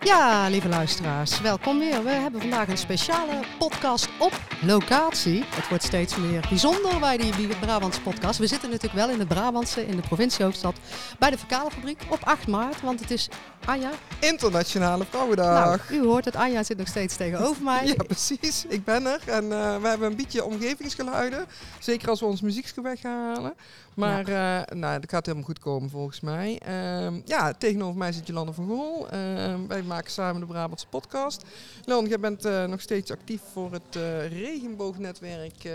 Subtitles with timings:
[0.00, 2.04] Ja, lieve luisteraars, welkom weer.
[2.04, 5.44] We hebben vandaag een speciale podcast op locatie.
[5.48, 8.38] Het wordt steeds meer bijzonder bij die Brabantse podcast.
[8.38, 10.76] We zitten natuurlijk wel in het Brabantse, in de provinciehoofdstad,
[11.18, 13.28] bij de Verkalenfabriek op 8 maart, want het is
[13.64, 13.90] Anja.
[14.20, 15.88] Internationale Vrouwendag.
[15.88, 17.86] Nou, u hoort het, Anja zit nog steeds tegenover mij.
[17.86, 18.64] Ja, precies.
[18.68, 21.46] Ik ben er en uh, we hebben een beetje omgevingsgeluiden.
[21.78, 23.54] Zeker als we ons muziekje weghalen.
[23.98, 24.70] Maar ja.
[24.70, 26.60] uh, nou, dat gaat helemaal goed komen volgens mij.
[26.68, 29.08] Uh, ja, tegenover mij zit Jolanda van Gool.
[29.08, 31.42] Ehm, wij maken samen de Brabantse podcast.
[31.84, 35.68] Leon, jij bent uh, nog steeds actief voor het uh, regenboognetwerk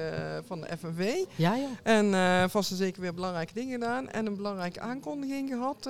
[0.45, 1.13] van de FNV.
[1.35, 1.67] Ja, ja.
[1.83, 4.09] En vast en zeker weer belangrijke dingen gedaan.
[4.09, 5.89] En een belangrijke aankondiging gehad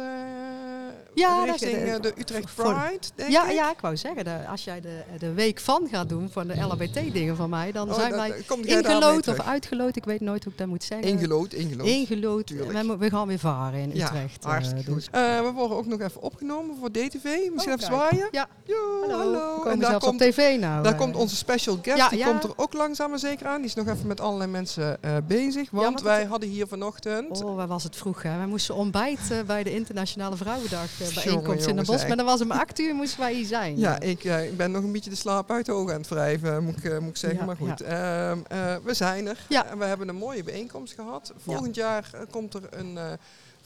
[1.13, 3.55] ja, richting de, de, Utrecht Pride, denk ja, ik.
[3.55, 6.61] Ja, ik wou zeggen, de, als jij de, de week van gaat doen van de
[6.61, 9.95] LHBT-dingen van mij, dan oh, zijn wij ingelood of uitgeloot.
[9.95, 11.07] Ik weet nooit hoe ik dat moet zeggen.
[11.07, 11.87] Ingelood, ingelood.
[11.87, 12.22] Ingelood.
[12.23, 14.43] We, we, gaan weer varen in ja, Utrecht.
[14.43, 15.03] hartstikke dus.
[15.03, 15.11] goed.
[15.11, 17.23] we worden ook nog even opgenomen voor DTV.
[17.23, 18.27] Misschien oh, even zwaaien.
[18.31, 18.47] Ja.
[18.63, 19.17] Yo, hallo.
[19.17, 19.63] hallo.
[19.63, 20.83] We en daar komt, op tv nou.
[20.83, 22.25] Daar uh, komt onze special guest, ja, die ja.
[22.25, 23.57] komt er ook langzaam maar zeker aan.
[23.57, 25.69] Die is nog even met allerlei mensen uh, bezig.
[25.71, 26.29] Want ja, wij het...
[26.29, 27.43] hadden hier vanochtend...
[27.43, 28.37] Oh, waar was het vroeg hè?
[28.37, 32.07] Wij moesten ontbijten bij de Internationale Vrouwendag bijeenkomst in de bos.
[32.07, 33.79] Maar dan was om acht uur moesten wij hier zijn.
[33.79, 36.63] Ja, ik, ik, ben nog een beetje de slaap uit de ogen aan het wrijven,
[36.63, 37.45] moet ik, moet ik zeggen.
[37.45, 38.37] maar goed, ehm,
[38.83, 39.37] we zijn er.
[39.69, 41.33] En we hebben een mooie bijeenkomst gehad.
[41.37, 43.19] Volgend jaar komt er een...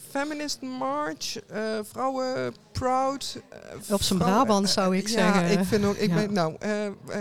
[0.09, 3.41] Feminist March, uh, Vrouwen Proud.
[3.53, 5.41] Uh, Op zijn Brabant zou ik zeggen.
[5.41, 5.95] Ja, ik vind ook.
[5.95, 6.15] Ik ja.
[6.15, 6.55] ben, nou,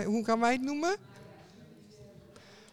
[0.05, 0.95] hoe gaan wij het noemen?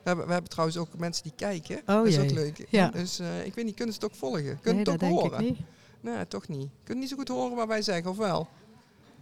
[0.02, 1.76] We hebben, we hebben trouwens ook mensen die kijken.
[1.76, 2.24] Oh, dat is jee.
[2.24, 2.66] ook leuk.
[2.68, 2.88] Ja.
[2.88, 4.58] Dus ik weet niet, kunnen ze het ook volgen?
[4.60, 5.30] Kunnen nee, het ook dat horen?
[5.30, 5.66] Denk ik niet.
[6.00, 6.68] Nee, toch niet.
[6.84, 8.48] Kunnen niet zo goed horen wat wij zeggen, of wel?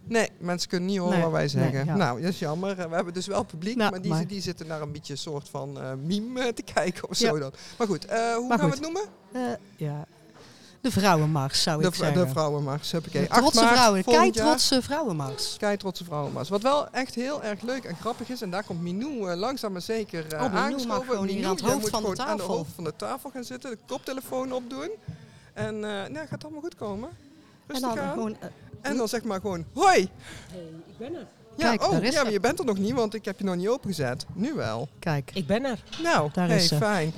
[0.03, 1.73] Nee, mensen kunnen niet horen nee, wat wij zeggen.
[1.73, 1.95] Nee, ja.
[1.95, 2.75] Nou, dat is jammer.
[2.75, 5.19] We hebben dus wel publiek, nou, maar, die, maar, die zitten naar een beetje een
[5.19, 7.29] soort van uh, meme te kijken of ja.
[7.29, 7.51] zo dan.
[7.77, 8.79] Maar goed, uh, hoe maar gaan goed.
[8.79, 9.11] we het noemen?
[9.33, 10.05] Uh, ja.
[10.81, 12.25] De vrouwenmars zou de ik zeggen.
[12.25, 15.55] De vrouwenmars, heb ik De trotse vrouwen, keitrotse vrouwenmars.
[15.57, 16.49] Keitrotse vrouwenmars.
[16.49, 19.81] Wat wel echt heel erg leuk en grappig is, en daar komt Minou langzaam maar
[19.81, 22.31] zeker uh, oh, Minou mag gewoon hier aan het hoofd van de tafel.
[22.31, 24.89] aan de hoofd van de tafel gaan zitten, de koptelefoon opdoen.
[25.53, 27.09] En nou, gaat allemaal goed komen.
[27.67, 28.13] Rustig en dan aan.
[28.13, 28.37] Gewoon,
[28.83, 30.09] en dan zeg maar gewoon, hoi!
[30.51, 31.27] Hey, ik ben er.
[31.57, 33.45] Ja, Kijk, oh, is ja, maar je bent er nog niet, want ik heb je
[33.45, 34.25] nog niet opengezet.
[34.33, 34.89] Nu wel.
[34.99, 35.31] Kijk.
[35.33, 35.83] Ik ben er.
[36.03, 36.75] Nou, Daar hey, is ze.
[36.75, 37.13] fijn.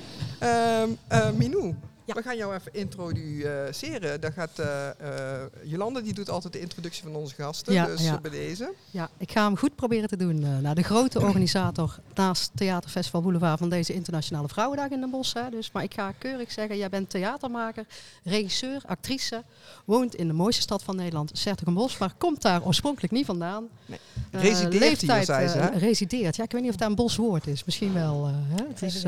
[0.82, 1.74] Um, uh, Minou,
[2.06, 2.14] ja.
[2.14, 4.20] we gaan jou even introduceren.
[4.20, 4.66] Daar gaat uh,
[5.02, 7.72] uh, Jolanda, die doet altijd de introductie van onze gasten.
[7.72, 8.20] Ja, dus ja.
[8.20, 8.72] bij deze.
[8.90, 10.60] Ja, ik ga hem goed proberen te doen.
[10.60, 15.34] Nou, de grote organisator naast Theaterfestival Boulevard van deze Internationale Vrouwendag in Den Bosch.
[15.34, 17.86] Hè, dus, maar ik ga keurig zeggen, jij bent theatermaker,
[18.24, 19.44] regisseur, actrice.
[19.84, 21.98] Woont in de mooiste stad van Nederland, Sertogenbosch.
[21.98, 23.68] Maar komt daar oorspronkelijk niet vandaan.
[23.86, 23.98] Nee.
[24.30, 25.78] Resideert hier, zei ze, hè?
[25.78, 26.36] resideert.
[26.36, 27.64] Ja, ik weet niet of dat een bos woord is.
[27.64, 28.26] Misschien wel.
[28.26, 28.64] hè?
[28.68, 29.04] Het is,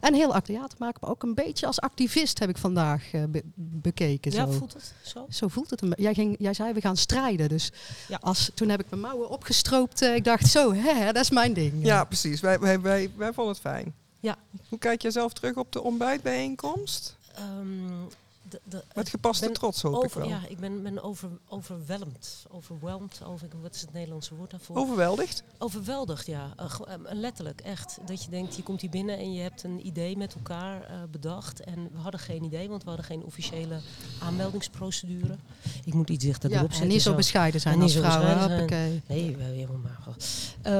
[0.00, 3.42] en heel actief theatermaker, maar ook een beetje als activist heb ik vandaag uh, be
[3.54, 4.32] bekeken.
[4.32, 4.52] Ja, zo.
[4.52, 5.26] voelt het zo?
[5.30, 5.82] Zo voelt het.
[5.96, 7.48] Jij, ging, jij zei we gaan strijden.
[7.48, 7.72] Dus
[8.08, 8.18] ja.
[8.20, 10.02] als, toen heb ik mijn mouwen opgestroopt.
[10.02, 11.72] Uh, ik dacht zo, hè, dat is mijn ding.
[11.84, 12.40] Ja, precies.
[12.40, 13.94] Wij, wij, wij, wij vonden het fijn.
[14.20, 14.36] Ja.
[14.68, 17.16] Hoe kijk je zelf terug op de ontbijtbijeenkomst?
[17.38, 18.08] Um,
[18.48, 20.28] de, de, Met gepaste trots hoop over, ik wel.
[20.28, 22.46] Ja, ik ben, ben over, overweldigd.
[22.50, 23.20] Overwhelmed.
[23.24, 24.76] Over, wat is het Nederlandse woord daarvoor?
[24.76, 25.42] Overweldigd?
[25.58, 26.54] Overweldigd, ja.
[26.60, 27.98] Uh, letterlijk, echt.
[28.06, 30.96] Dat je denkt, je komt hier binnen en je hebt een idee met elkaar uh,
[31.10, 31.60] bedacht.
[31.60, 33.80] En we hadden geen idee, want we hadden geen officiële
[34.22, 35.36] aanmeldingsprocedure.
[35.84, 36.88] Ik moet iets dichter ja, erop zetten.
[36.88, 37.16] En niet zo, zo.
[37.16, 38.68] bescheiden zijn als vrouwen.
[38.68, 39.02] Zijn.
[39.06, 39.94] Nee, we helemaal maar.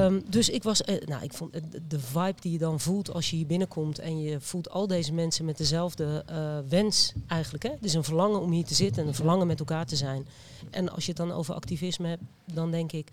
[0.04, 1.52] Um, dus ik was, uh, nou, ik vond
[1.88, 5.12] de vibe die je dan voelt als je hier binnenkomt en je voelt al deze
[5.12, 6.24] mensen met dezelfde
[6.68, 7.55] wens eigenlijk.
[7.62, 7.70] Hè?
[7.80, 10.26] Dus een verlangen om hier te zitten en een verlangen met elkaar te zijn.
[10.70, 12.22] En als je het dan over activisme hebt,
[12.52, 13.08] dan denk ik,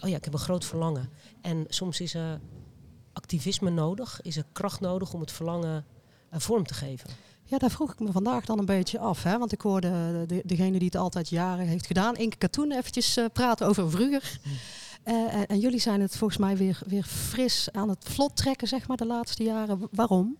[0.00, 1.10] oh ja, ik heb een groot verlangen.
[1.40, 2.40] En soms is er
[3.12, 5.84] activisme nodig, is er kracht nodig om het verlangen
[6.32, 7.10] uh, vorm te geven.
[7.44, 9.22] Ja, daar vroeg ik me vandaag dan een beetje af.
[9.22, 9.38] Hè?
[9.38, 13.24] Want ik hoorde de, degene die het altijd jaren heeft gedaan, Inke Katoen, eventjes uh,
[13.32, 14.38] praten over vroeger.
[14.44, 14.52] Mm.
[15.04, 18.68] Uh, en, en jullie zijn het volgens mij weer, weer fris aan het vlot trekken,
[18.68, 19.88] zeg maar, de laatste jaren.
[19.90, 20.36] Waarom?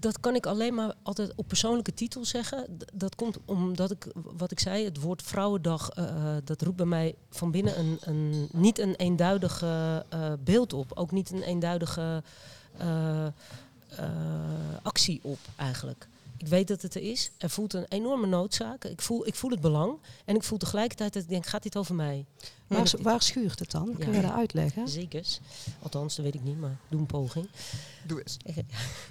[0.00, 2.78] Dat kan ik alleen maar altijd op persoonlijke titel zeggen.
[2.92, 7.14] Dat komt omdat ik, wat ik zei, het woord Vrouwendag, uh, dat roept bij mij
[7.30, 10.92] van binnen een, een, niet een eenduidige uh, beeld op.
[10.94, 12.22] Ook niet een eenduidige
[14.82, 16.08] actie op eigenlijk.
[16.40, 17.30] Ik weet dat het er is.
[17.38, 18.84] Er voelt een enorme noodzaak.
[18.84, 19.98] Ik voel, ik voel het belang.
[20.24, 22.24] En ik voel tegelijkertijd dat ik denk, gaat dit over mij?
[22.66, 23.96] Waar, waar schuurt het dan?
[23.98, 24.20] Kun je Ja.
[24.20, 24.88] dat uitleggen?
[24.88, 25.40] Zekers.
[25.82, 27.48] Althans, dat weet ik niet, maar doe een poging.
[28.06, 28.36] Doe eens.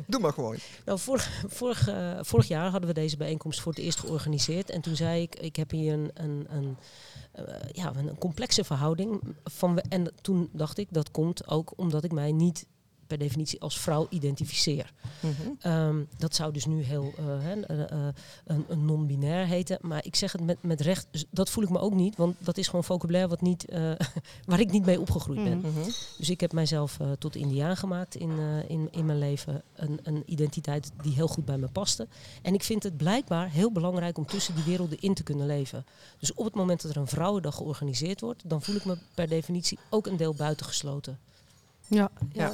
[0.07, 0.55] Doe maar gewoon.
[0.85, 4.69] Nou, vorig, vorig, eh, vorig jaar hadden we deze bijeenkomst voor het eerst georganiseerd.
[4.69, 6.77] En toen zei ik, ik heb hier een, een, een,
[7.31, 9.21] eh, ja, een complexe verhouding.
[9.43, 12.65] Van, we- en toen dacht ik, dat komt ook omdat ik mij niet
[13.09, 14.94] per definitie als vrouw identificeer.
[15.19, 15.31] Mhm.
[15.59, 18.13] Ehm, dat zou dus nu heel eh, hè, eh, eh,
[18.45, 19.77] een, een non-binair heten.
[19.81, 22.15] Maar ik zeg het met, met recht, z- dat voel ik me ook niet.
[22.15, 23.91] Want dat is gewoon vocabulaire wat niet, eh,
[24.45, 25.57] waar ik niet mee opgegroeid ben.
[25.57, 25.67] Mhm.
[25.67, 25.89] Mhm.
[26.17, 29.62] Dus ik heb mijzelf eh, tot indiaan gemaakt in, eh, in, in mijn leven.
[29.75, 32.07] Een, een identiteit die heel goed bij me paste.
[32.41, 35.85] En ik vind het blijkbaar heel belangrijk om tussen die werelden in te kunnen leven.
[36.19, 39.27] Dus op het moment dat er een Vrouwendag georganiseerd wordt, dan voel ik me per
[39.27, 41.19] definitie ook een deel buitengesloten.
[41.88, 42.53] Ja, Ja.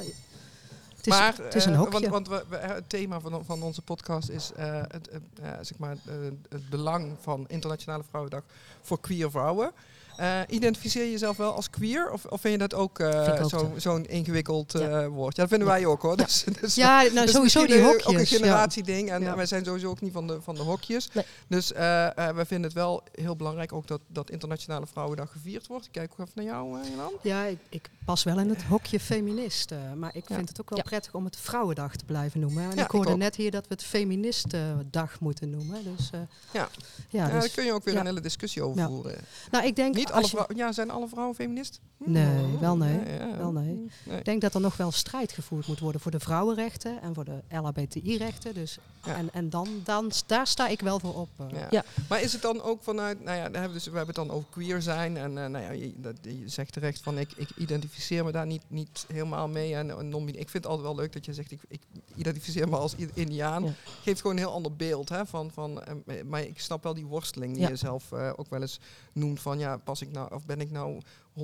[1.06, 2.08] Het is, maar het is een eh, hokje.
[2.10, 5.58] want, want we, we- het thema van, van onze podcast is eh, het, eh, eh,
[5.60, 6.14] zeg maar, eh,
[6.48, 8.42] het belang van Internationale Vrouwendag
[8.82, 9.70] voor queer vrouwen.
[10.16, 12.10] Eh, identificeer je jezelf wel als queer?
[12.10, 15.02] Of, of vind je dat ook, eh, zo- zo'n ingewikkeld Ja.
[15.02, 15.36] eh, woord?
[15.36, 15.74] Ja, dat vinden Ja.
[15.74, 16.16] wij ook hoor.
[16.26, 18.06] Dus, dus, ja, nou dus sowieso die hokjes.
[18.06, 18.24] Ook een ja.
[18.24, 19.10] generatieding.
[19.10, 19.36] En Ja.
[19.36, 21.08] wij zijn sowieso ook niet van de, van de hokjes.
[21.12, 21.24] Nee.
[21.48, 25.66] Dus eh, eh, wij vinden het wel heel belangrijk ook dat, dat Internationale Vrouwendag gevierd
[25.66, 25.84] wordt.
[25.86, 27.12] Ik kijk ook even naar jou, Jan.
[27.22, 29.70] Ja, ik, ik pas wel in het hokje feminist.
[29.96, 30.34] maar ik Ja.
[30.36, 30.84] vind het ook wel Ja.
[30.84, 32.62] prettig om het Vrouwendag te blijven noemen.
[32.70, 35.96] En Ja, ik hoorde ik net hier dat we het Feministendag moeten noemen.
[35.96, 36.28] Dus, eh, Ja.
[36.52, 36.68] ja,
[37.08, 38.00] Ja, dus- daar kun je ook weer ja.
[38.00, 38.86] een hele discussie over Ja.
[38.86, 39.14] voeren.
[39.50, 41.80] nou, ik denk, Niet alle vrouwen, ja, zijn alle vrouwen feminist?
[42.04, 42.98] Nee, wel nee.
[43.18, 43.36] ja.
[43.36, 43.88] Wel nee.
[44.04, 44.18] Nee.
[44.18, 47.24] ik denk dat er nog wel strijd gevoerd moet worden voor de vrouwenrechten en voor
[47.24, 48.54] de LHBTI-rechten.
[48.54, 49.14] Dus, Ja.
[49.16, 51.28] En, en dan, dan, daar sta ik wel voor op.
[51.36, 51.46] eh.
[51.60, 51.66] Ja.
[51.70, 51.84] Ja.
[52.08, 54.26] Maar is het dan ook vanuit, nou ja, daar hebben we, dus, we hebben het
[54.26, 57.32] dan over queer zijn en eh, nou ja, je, dat, je zegt terecht van ik,
[57.36, 60.86] ik identificeer me daar niet, niet helemaal mee en, en non Ik vind het altijd
[60.86, 61.80] wel leuk dat je zegt ik, ik
[62.14, 63.64] identificeer me als indiaan.
[63.64, 63.72] Ja.
[64.02, 65.94] Geeft gewoon een heel ander beeld, hè, van, van, eh,
[66.24, 67.68] maar ik snap wel die worsteling die Ja.
[67.68, 68.80] je zelf eh, ook wel eens
[69.12, 71.00] noemt van ja, pas ik nou, of ben ik nou
[71.40, 71.42] 100%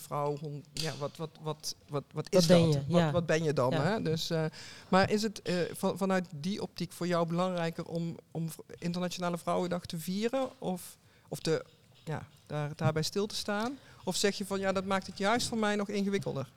[0.00, 0.38] vrouw,
[0.72, 2.72] ja, wat, wat, wat, wat, wat is Wat dat?
[2.72, 2.78] je?
[2.88, 3.10] Wat, Ja.
[3.10, 3.70] wat ben je dan?
[3.70, 3.82] Ja.
[3.82, 4.02] Hè?
[4.02, 4.44] Dus, eh,
[4.88, 9.86] maar is het eh, van, vanuit die optiek voor jou belangrijker om, om Internationale Vrouwendag
[9.86, 10.60] te vieren?
[10.60, 10.96] Of,
[11.28, 11.64] of te,
[12.04, 13.78] ja, daar, daarbij stil te staan?
[14.04, 16.52] Of zeg je van ja, dat maakt het juist voor mij nog ingewikkelder?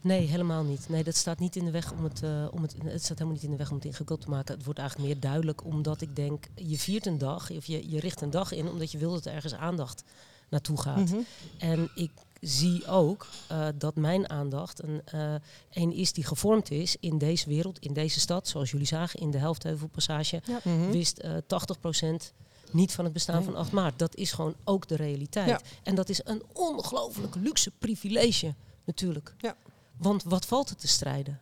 [0.00, 0.88] Nee, helemaal niet.
[0.88, 2.74] Nee, dat staat niet in de weg om het, eh, om het.
[2.84, 4.54] Het staat helemaal niet in de weg om het ingewikkeld te maken.
[4.54, 8.00] Het wordt eigenlijk meer duidelijk omdat ik denk, je viert een dag, of je, je
[8.00, 10.02] richt een dag in omdat je wil dat er ergens aandacht
[10.48, 10.96] naartoe gaat.
[11.10, 11.18] Mhm.
[11.58, 12.10] En ik
[12.40, 15.34] zie ook eh, dat mijn aandacht een, eh,
[15.70, 18.48] een is die gevormd is in deze wereld, in deze stad.
[18.48, 20.90] Zoals jullie zagen in de Helftheuvelpassage Mhm.
[20.90, 22.32] wist eh 80%
[22.70, 23.44] niet van het bestaan Nee.
[23.44, 23.98] van 8 maart.
[23.98, 25.48] Dat is gewoon ook de realiteit.
[25.48, 25.60] Ja.
[25.82, 28.54] En dat is een ongelooflijk luxe privilege
[28.84, 29.34] natuurlijk.
[29.38, 29.56] Ja.
[29.96, 31.40] Want wat valt er te strijden?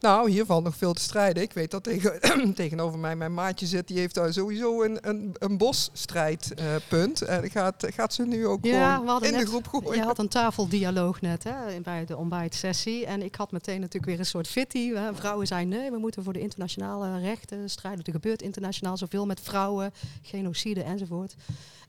[0.00, 1.42] Nou, hier valt nog veel te strijden.
[1.42, 2.20] Ik weet dat tegen,
[2.54, 3.88] tegenover mij mijn maatje zit.
[3.88, 7.22] Die heeft daar sowieso een, een, een bosstrijdpunt.
[7.22, 9.94] en gaat, gaat ze nu ook Ja, gewoon in net- de groep gooien.
[9.94, 13.06] Je had een tafeldialoog net hè, bij de ontbijtsessie.
[13.06, 14.92] En ik had meteen natuurlijk weer een soort fitty.
[14.92, 15.14] Hè.
[15.14, 18.04] Vrouwen zijn nee, we moeten voor de internationale rechten strijden.
[18.04, 19.92] Er gebeurt internationaal zoveel met vrouwen,
[20.22, 21.34] genocide enzovoort.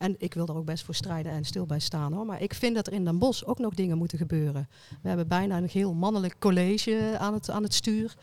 [0.03, 2.25] En ik wil er ook best voor strijden en stil bij staan hoor.
[2.25, 4.67] Maar ik vind dat er in Den Bosch ook nog dingen moeten gebeuren.
[5.01, 8.15] We hebben bijna een heel mannelijk college aan het, aan het stuur.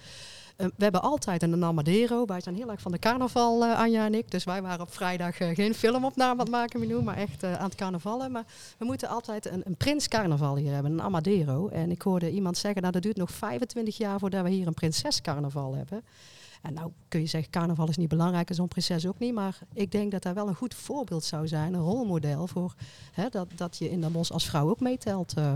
[0.57, 2.27] Eh, we hebben altijd een Amadero.
[2.27, 4.31] Wij zijn heel erg van de carnaval, eh, Anja en ik.
[4.31, 7.65] Dus wij waren op vrijdag eh, geen filmopname aan het maken, maar echt eh, aan
[7.65, 8.33] het carnavallen.
[8.33, 8.45] Maar
[8.79, 11.69] we moeten altijd een, een prins carnaval hier hebben, een Amadero.
[11.69, 14.75] En ik hoorde iemand zeggen, nou dat duurt nog 25 jaar voordat we hier een
[14.75, 16.03] prinses carnaval hebben.
[16.61, 19.35] En nou kun je zeggen, carnaval is niet belangrijk en zo'n prinses ook niet.
[19.35, 22.75] Maar ik denk dat dat wel een goed voorbeeld zou zijn, een rolmodel voor
[23.13, 25.33] hè, dat, dat je in Den Bosch als vrouw ook meetelt.
[25.37, 25.53] eh.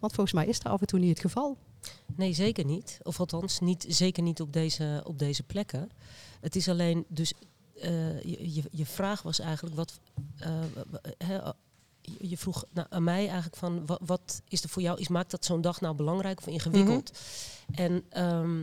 [0.00, 1.56] want volgens mij is dat af en toe niet het geval.
[2.14, 2.98] Nee, zeker niet.
[3.02, 5.90] Of althans, niet, zeker niet op deze, op deze plekken.
[6.40, 7.32] Het is alleen, dus
[7.80, 10.00] eh, je, je, je vraag was eigenlijk wat.
[10.38, 11.48] eh,
[12.20, 15.30] je vroeg nou, aan mij eigenlijk van wat, wat is er voor jou, is, maakt
[15.30, 17.18] dat zo'n dag nou belangrijk of ingewikkeld?
[17.74, 18.62] En ehm,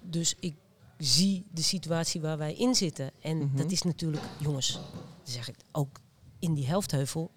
[0.00, 0.54] dus ik
[0.98, 3.10] zie de situatie waar wij in zitten.
[3.20, 3.56] En Mhm.
[3.56, 4.82] dat is natuurlijk, jongens, dan
[5.22, 6.00] zeg ik ook
[6.38, 7.30] in die helftheuvel.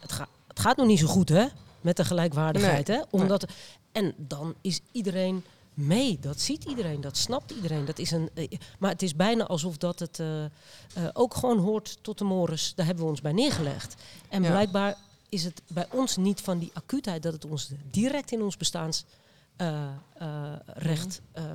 [0.00, 1.46] Het, gaat het gaat nog niet zo goed, hè?
[1.80, 3.00] Met de gelijkwaardigheid, hè?
[3.10, 3.44] Omdat,
[3.92, 6.18] En dan is iedereen mee.
[6.20, 7.84] Dat ziet iedereen, dat snapt iedereen.
[7.84, 8.48] Dat is een, eh,
[8.78, 10.50] maar het is bijna alsof dat het eh, eh,
[11.12, 12.72] ook gewoon hoort tot de mores.
[12.74, 13.94] Daar hebben we ons bij neergelegd.
[14.28, 14.50] En Ja.
[14.50, 14.96] blijkbaar
[15.28, 19.18] is het bij ons niet van die acuutheid dat het ons direct in ons bestaansrecht
[19.60, 21.52] eh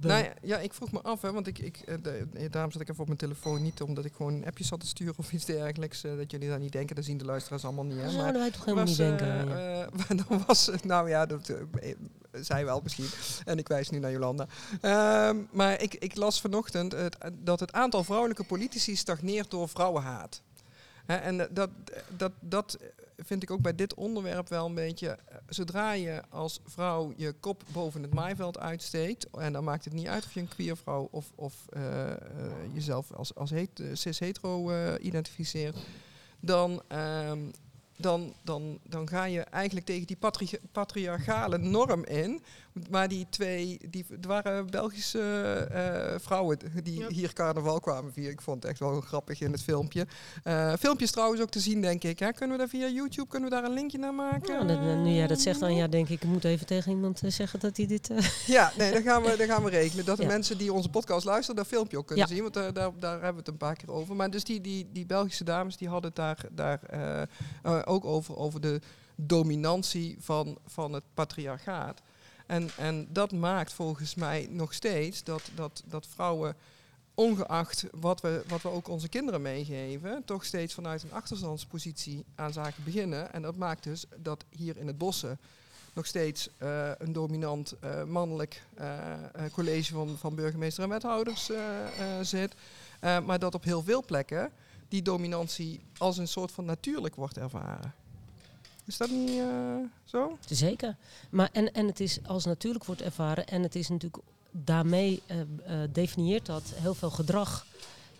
[0.00, 2.70] Nou ja, ja, ik vroeg me af, hè, want ik, ik, eh, de- eh, daarom
[2.72, 3.62] zat ik even op mijn telefoon.
[3.62, 6.04] Niet omdat ik gewoon appjes zat te sturen of iets dergelijks.
[6.04, 7.96] eh, dat jullie daar niet denken, dat zien de luisteraars allemaal niet.
[7.96, 9.26] Hè, dat maar zouden wij toch helemaal niet denken.
[9.28, 9.86] eh, ja.
[10.08, 11.94] eh, dan was nou ja, dat, eh,
[12.32, 13.06] zij wel misschien.
[13.44, 14.46] En ik wijs nu naar Jolanda.
[14.80, 20.42] Ehm, maar ik, ik las vanochtend het, dat het aantal vrouwelijke politici stagneert door vrouwenhaat.
[21.06, 21.70] Hè, en dat,
[22.16, 22.78] dat, dat
[23.16, 25.08] vind ik ook bij dit onderwerp wel een beetje.
[25.08, 29.30] eh, Zodra je als vrouw je kop boven het maaiveld uitsteekt.
[29.30, 32.16] En dan maakt het niet uit of je een queer vrouw of, of eh, eh,
[32.72, 35.76] jezelf als, als het, cis-hetero identificeert.
[36.40, 37.38] Dan, ehm,
[37.96, 42.42] dan, dan, dan ga je eigenlijk tegen die patri- patriarchale norm in.
[42.90, 45.20] Maar die twee, die, er waren Belgische
[45.70, 47.08] eh, vrouwen die Ja.
[47.08, 48.32] hier carnaval kwamen vieren.
[48.32, 50.06] Ik vond het echt wel grappig in het filmpje.
[50.42, 52.18] Eh filmpjes trouwens ook te zien, denk ik.
[52.18, 52.32] Hè?
[52.32, 54.54] Kunnen we daar via YouTube, kunnen we daar een linkje naar maken?
[54.54, 57.22] Ja, dat, nu jij dat zegt, dan ja, denk ik, ik moet even tegen iemand
[57.22, 58.10] eh, zeggen dat hij dit...
[58.10, 60.04] eh, Ja, nee, dan gaan we, dan gaan we regelen.
[60.04, 60.28] Dat de Ja.
[60.28, 62.34] mensen die onze podcast luisteren, dat filmpje ook kunnen Ja.
[62.34, 62.42] zien.
[62.42, 64.16] Want daar, daar hebben we het een paar keer over.
[64.16, 67.28] Maar dus die, die, die Belgische dames, die hadden het daar, daar
[67.84, 68.80] ook over, over de
[69.16, 72.00] dominantie van, van het patriarchaat.
[72.46, 76.56] En, en dat maakt volgens mij nog steeds dat, dat, dat vrouwen,
[77.14, 82.52] ongeacht wat we, wat we ook onze kinderen meegeven, toch steeds vanuit een achterstandspositie aan
[82.52, 83.32] zaken beginnen.
[83.32, 85.38] En dat maakt dus dat hier in het bossen
[85.94, 89.12] nog steeds eh, een dominant eh, mannelijk eh,
[89.52, 91.50] college van, van burgemeester en wethouders
[92.22, 92.54] zit.
[93.00, 94.50] Maar dat op heel veel plekken
[94.88, 97.94] die dominantie als een soort van natuurlijk wordt ervaren.
[98.86, 100.38] Is dat niet eh, zo?
[100.48, 100.96] Zeker.
[101.30, 105.38] Maar en, en het is als natuurlijk wordt ervaren en het is natuurlijk daarmee eh,
[105.92, 107.66] definieert dat heel veel gedrag.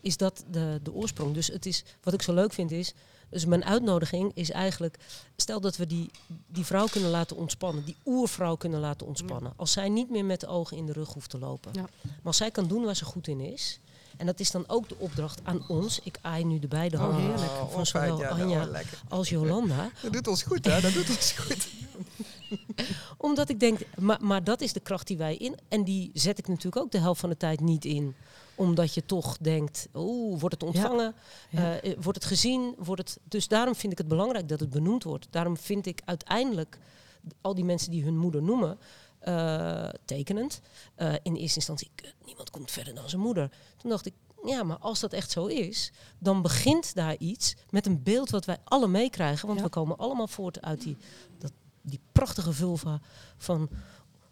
[0.00, 1.34] Is dat de, de oorsprong?
[1.34, 2.94] Dus het is wat ik zo leuk vind is.
[3.28, 4.98] Dus mijn uitnodiging is eigenlijk.
[5.36, 6.10] Stel dat we die,
[6.46, 7.84] die vrouw kunnen laten ontspannen.
[7.84, 9.52] Die oervrouw kunnen laten ontspannen.
[9.56, 11.72] Als zij niet meer met de ogen in de rug hoeft te lopen.
[11.74, 11.80] Ja.
[12.02, 13.80] Maar als zij kan doen waar ze goed in is.
[14.16, 16.00] En dat is dan ook de opdracht aan ons.
[16.02, 17.50] Ik aai nu de beide handen heerlijk.
[17.50, 18.08] Oh, van fijn.
[18.08, 19.90] zowel Ja, nou, Anja als Jolanda.
[20.02, 20.80] Dat doet ons goed, hè?
[20.80, 21.68] Dat doet ons goed.
[23.18, 25.56] Omdat ik denk, maar, maar dat is de kracht die wij in.
[25.68, 28.14] En die zet ik natuurlijk ook de helft van de tijd niet in.
[28.54, 31.14] Omdat je toch denkt, oeh, wordt het ontvangen?
[31.50, 31.80] Ja.
[31.80, 32.74] Eh, eh, wordt het gezien?
[32.78, 35.26] Wordt het, dus daarom vind ik het belangrijk dat het benoemd wordt.
[35.30, 36.78] Daarom vind ik uiteindelijk
[37.40, 38.78] al die mensen die hun moeder noemen,
[39.24, 40.60] eh, tekenend.
[40.94, 43.50] Eh, in eerste instantie, "Kut, niemand komt verder dan zijn moeder.
[43.76, 44.14] Toen dacht ik,
[44.44, 48.44] ja, maar als dat echt zo is, dan begint daar iets met een beeld wat
[48.44, 49.46] wij alle meekrijgen.
[49.46, 49.64] Want Ja.
[49.64, 50.96] we komen allemaal voort uit die,
[51.38, 51.52] dat,
[51.82, 53.00] die prachtige vulva
[53.36, 53.68] van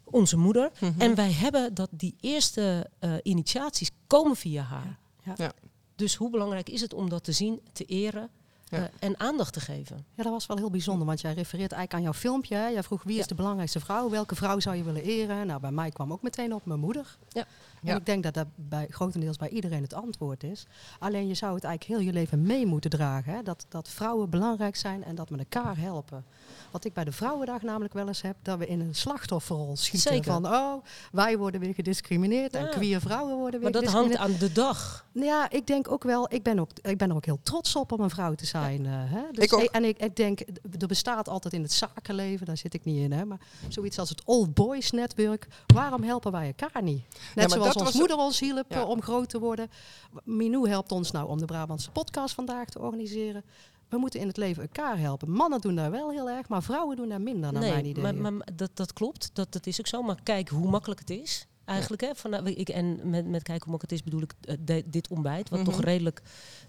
[0.04, 0.70] onze moeder.
[0.80, 1.00] Mhm.
[1.00, 4.99] En wij hebben dat die eerste eh, initiaties komen via haar.
[5.25, 5.34] Ja.
[5.37, 5.52] Ja.
[5.96, 8.30] Dus hoe belangrijk is het om dat te zien, te eren
[8.76, 8.78] Ja.
[8.78, 10.04] eh, en aandacht te geven?
[10.14, 12.54] Ja, dat was wel heel bijzonder, want jij refereert eigenlijk aan jouw filmpje.
[12.54, 12.66] Hè?
[12.66, 13.26] Jij vroeg wie is Ja.
[13.26, 14.10] de belangrijkste vrouw?
[14.10, 15.46] Welke vrouw zou je willen eren?
[15.46, 17.16] Nou, bij mij kwam ook meteen op mijn moeder.
[17.28, 17.44] Ja.
[17.84, 20.66] En ik denk dat dat bij, grotendeels bij iedereen het antwoord is.
[20.98, 23.32] Alleen je zou het eigenlijk heel je leven mee moeten dragen.
[23.32, 23.42] Hè?
[23.42, 26.24] Dat, dat vrouwen belangrijk zijn en dat we elkaar helpen.
[26.70, 30.12] Wat ik bij de Vrouwendag namelijk wel eens heb, dat we in een slachtofferrol schieten.
[30.12, 30.32] Zeker.
[30.32, 34.36] Van, oh, wij worden weer gediscrimineerd en queer vrouwen worden weer Maar dat hangt aan
[34.38, 35.06] de dag.
[35.12, 37.76] Nou Ja, ik denk ook wel, ik ben, ook, ik ben er ook heel trots
[37.76, 38.86] op om een vrouw te zijn.
[38.86, 39.22] eh, hè?
[39.32, 39.62] Dus Ik ook.
[39.62, 40.40] en ik, ik denk,
[40.78, 44.08] er bestaat altijd in het zakenleven, daar zit ik niet in, hè, maar zoiets als
[44.08, 45.46] het Old Boys Network.
[45.66, 47.02] Waarom helpen wij elkaar niet?
[47.34, 48.84] Net maar zoals was- moeder ons hielp Ja.
[48.84, 49.70] om groot te worden.
[50.24, 53.44] Minou helpt ons nou om de Brabantse podcast vandaag te organiseren.
[53.88, 55.30] We moeten in het leven elkaar helpen.
[55.30, 58.02] Mannen doen daar wel heel erg, maar vrouwen doen daar minder, naar mijn idee.
[58.12, 59.30] maar, maar dat, dat klopt.
[59.32, 60.02] Dat, dat is ook zo.
[60.02, 61.46] Maar kijk hoe makkelijk het is.
[61.64, 64.56] Eigenlijk, hè, van, nou, ik, en met, met kijken hoe het is bedoel ik eh,
[64.60, 65.48] de- dit ontbijt.
[65.48, 65.70] Wat Mhm.
[65.70, 66.22] toch redelijk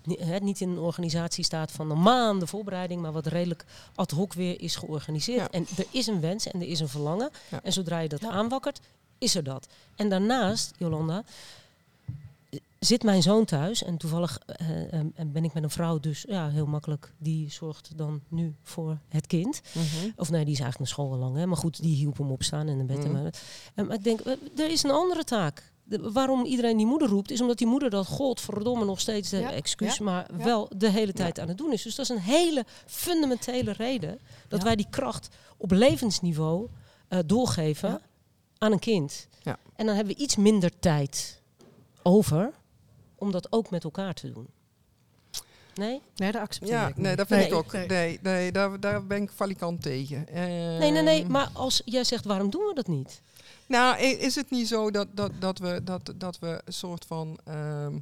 [0.03, 3.01] ni- hè, niet in een organisatie staat van een maanden voorbereiding.
[3.01, 5.39] Maar wat redelijk ad hoc weer is georganiseerd.
[5.39, 5.49] Ja.
[5.49, 7.29] En er is een wens en er is een verlangen.
[7.51, 7.59] Ja.
[7.63, 8.79] En zodra je dat aanwakkert,
[9.23, 9.67] is er dat.
[9.95, 11.23] En daarnaast, Jolanda,
[12.79, 13.83] zit mijn zoon thuis.
[13.83, 17.13] En toevallig eh, ben ik met een vrouw dus ja, heel makkelijk.
[17.17, 19.61] Die zorgt dan nu voor het kind.
[19.73, 20.09] Mhm.
[20.15, 21.35] Of nee, die is eigenlijk naar school al lang.
[21.37, 21.45] Hè?
[21.45, 22.97] Maar goed, die hielp hem opstaan en een bed.
[23.07, 23.15] Mhm.
[23.15, 23.31] en-
[23.75, 24.19] En, maar ik denk,
[24.57, 25.71] er is een andere taak.
[25.83, 29.37] De- waarom iedereen die moeder roept, is omdat die moeder dat godverdomme nog steeds, de
[29.37, 30.43] Ja, excuus, ja, maar ja.
[30.43, 31.81] wel de hele tijd aan het doen is.
[31.83, 35.27] Dus dat is een hele fundamentele reden dat wij die kracht
[35.57, 36.67] op levensniveau
[37.25, 38.01] doorgeven.
[38.63, 39.27] Aan een kind.
[39.41, 39.57] Ja.
[39.75, 41.41] En dan hebben we iets minder tijd
[42.03, 42.51] over
[43.15, 44.47] om dat ook met elkaar te doen.
[45.75, 46.01] Nee?
[46.15, 47.17] Nee, dat accepteer Ja, ik nee, niet.
[47.17, 47.49] dat vind Nee.
[47.49, 47.71] ik ook.
[47.71, 47.87] Nee.
[47.87, 50.25] Nee, nee daar, daar ben ik valikant tegen.
[50.33, 51.21] Nee, nee, nee.
[51.21, 53.21] Ehm, Maar als jij zegt, waarom doen we dat niet?
[53.65, 57.39] Nou, is het niet zo dat, dat, dat, we, dat, dat we een soort van
[57.45, 57.99] ehm,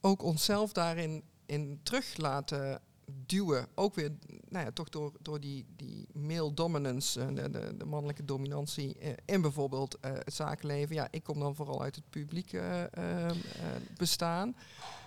[0.00, 2.80] ook onszelf daarin in terug laten
[3.26, 3.66] duwen?
[3.74, 4.12] Ook weer,
[4.50, 8.98] nou ja, toch door, door die, die male dominance, eh, de, de, de mannelijke dominantie
[8.98, 10.94] eh, in bijvoorbeeld eh, het zakenleven.
[10.94, 12.84] Ja, ik kom dan vooral uit het publiek eh,
[13.96, 14.56] bestaan.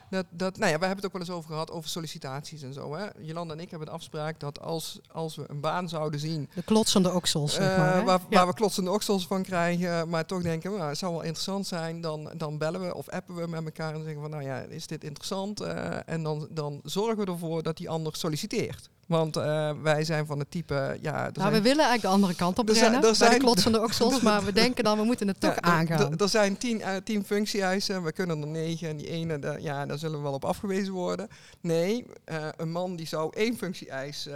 [0.09, 2.73] Dat, dat, nou ja, we hebben het ook wel eens over gehad, over sollicitaties en
[2.73, 2.95] zo.
[2.95, 3.07] Hè.
[3.19, 6.49] Jolanda en ik hebben de afspraak dat als, als we een baan zouden zien...
[6.55, 8.05] De klotsende oksels, zeg maar.
[8.05, 8.37] waar, Ja.
[8.37, 12.01] waar we klotsende oksels van krijgen, maar toch denken, nou, het zou wel interessant zijn,
[12.01, 14.87] dan, dan bellen we of appen we met elkaar en zeggen van, nou ja, is
[14.87, 15.61] dit interessant?
[16.05, 18.89] En dan, dan zorgen we ervoor dat die ander solliciteert.
[19.07, 21.11] Want eh, wij zijn van het type, ja...
[21.21, 23.39] Nou, zijn- we willen eigenlijk de andere kant op Er zijn- er bij de zijn-
[23.39, 26.17] klotsende oksels, maar we denken dan, we moeten het toch Ja, aangaan.
[26.17, 29.85] Er, zijn tien, eh, tien functie-eisen, we kunnen er negen en die ene, daar- ja,
[29.85, 31.27] daar zullen we wel op afgewezen worden.
[31.61, 34.27] Nee, eh, een man die zou één functie-eis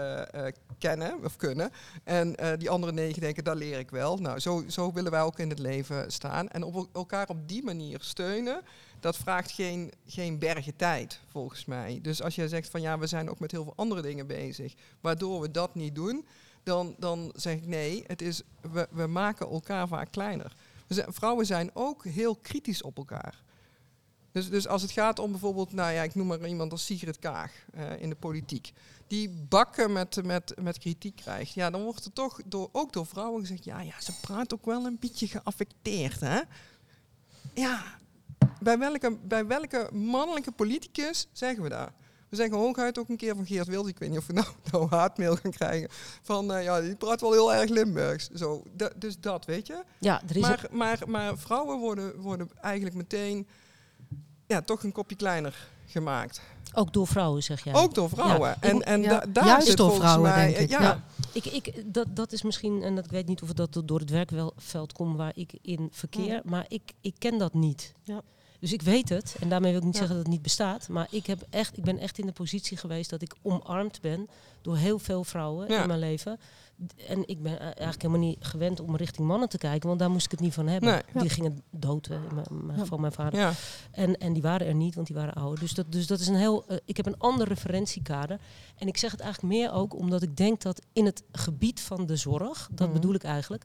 [0.79, 1.71] kennen of kunnen
[2.03, 4.17] en die andere negen denken, dat leer ik wel.
[4.17, 7.47] Nou, zo, zo willen wij ook in het leven staan en op el- elkaar op
[7.47, 8.61] die manier steunen.
[8.99, 11.99] Dat vraagt geen, geen bergen tijd, volgens mij.
[12.01, 14.73] Dus als jij zegt van ja, we zijn ook met heel veel andere dingen bezig,
[15.01, 16.25] waardoor we dat niet doen,
[16.63, 20.55] dan, dan zeg ik nee, het is, we, we maken elkaar vaak kleiner.
[20.87, 23.43] Vrouwen zijn ook heel kritisch op elkaar.
[24.31, 27.19] Dus, dus als het gaat om bijvoorbeeld, nou ja, ik noem maar iemand als Sigrid
[27.19, 28.71] Kaag eh, in de politiek.
[29.07, 31.53] Die bakken met, met, met kritiek krijgt.
[31.53, 34.65] Ja, dan wordt er toch door, ook door vrouwen gezegd, ja, ja, ze praat ook
[34.65, 36.41] wel een beetje geaffecteerd, hè?
[37.53, 37.97] Ja,
[38.59, 41.89] bij welke, bij welke mannelijke politicus zeggen we dat?
[42.29, 44.47] We zeggen hooguit ook een keer van Geert Wilders, ik weet niet of we nou,
[44.71, 45.89] nou haatmail gaan krijgen,
[46.21, 48.29] van eh, ja, die praat wel heel erg Limburgs.
[48.29, 49.83] Zo, da- dus dat, weet je?
[49.99, 53.47] Ja, er is Maar, maar, maar vrouwen worden, worden eigenlijk meteen
[54.47, 56.41] ja, toch een kopje kleiner gemaakt.
[56.73, 57.73] ook door vrouwen, zeg jij.
[57.73, 58.49] Ook door vrouwen.
[58.49, 60.69] Ja, en en ja, da- daar juist zit door vrouwen, mij, denk ik.
[60.69, 61.03] Ja, Ja.
[61.33, 64.09] Ik, ik, dat, dat is misschien, en dat, ik weet niet of dat door het
[64.09, 67.93] werkveld komt waar ik in verkeer, maar ik, ik ken dat niet.
[68.03, 68.21] Ja.
[68.59, 69.99] Dus ik weet het, en daarmee wil ik niet Ja.
[69.99, 72.77] zeggen dat het niet bestaat, maar ik, heb echt, ik ben echt in de positie
[72.77, 74.27] geweest dat ik omarmd ben
[74.61, 75.81] door heel veel vrouwen Ja.
[75.81, 76.39] in mijn leven.
[77.07, 80.09] En ik ben eh, eigenlijk helemaal niet gewend om richting mannen te kijken, want daar
[80.11, 80.89] moest ik het niet van hebben.
[80.89, 81.21] Nee.
[81.21, 82.19] Die gingen dood, in
[82.65, 83.39] mijn- geval mijn vader.
[83.39, 83.51] ja.
[83.91, 85.59] En, en die waren er niet, want die waren ouder.
[85.59, 86.65] Dus dat, dus dat is een heel.
[86.67, 88.39] eh, ik heb een ander referentiekader.
[88.77, 92.05] En ik zeg het eigenlijk meer ook omdat ik denk dat in het gebied van
[92.05, 92.95] de zorg, dat Mhm.
[92.99, 93.63] bedoel ik eigenlijk.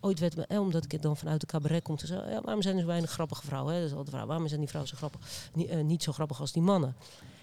[0.00, 2.40] Ooit werd me, eh, omdat ik het dan vanuit de cabaret komt te zeggen, ja,
[2.40, 3.72] waarom zijn er zo weinig grappige vrouwen?
[3.74, 3.80] Hè?
[3.80, 5.50] Dat is altijd vraag, waarom zijn die vrouwen zo grappig?
[5.54, 6.96] Niet, eh, niet zo grappig als die mannen.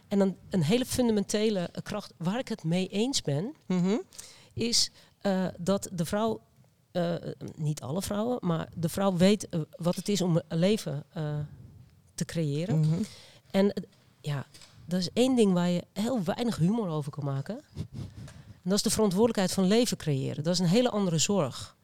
[0.07, 3.97] En dan een hele fundamentele kracht waar ik het mee eens ben, Mhm.
[4.53, 6.41] is eh, dat de vrouw,
[6.91, 7.13] eh,
[7.55, 11.05] niet alle vrouwen, maar de vrouw weet eh, wat het is om een leven
[12.13, 12.79] te creëren.
[12.79, 13.01] Mhm.
[13.51, 13.73] En
[14.21, 14.45] ja,
[14.85, 17.61] dat is één ding waar je heel weinig humor over kan maken.
[18.63, 20.43] En dat is de verantwoordelijkheid van leven creëren.
[20.43, 21.75] Dat is een hele andere zorg.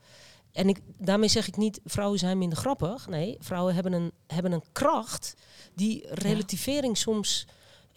[0.52, 3.08] En ik, daarmee zeg ik niet, vrouwen zijn minder grappig.
[3.08, 5.34] Nee, vrouwen hebben een, hebben een kracht
[5.74, 7.48] die relativering soms...